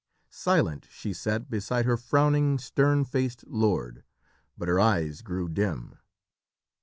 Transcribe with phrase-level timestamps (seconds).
[0.31, 4.03] Silent she sat beside her frowning, stern faced lord,
[4.57, 5.95] but her eyes grew dim.